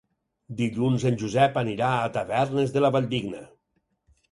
Dilluns 0.61 1.05
en 1.09 1.19
Josep 1.23 1.59
anirà 1.63 1.91
a 1.99 2.09
Tavernes 2.17 2.75
de 2.79 2.85
la 2.87 2.93
Valldigna. 2.99 3.47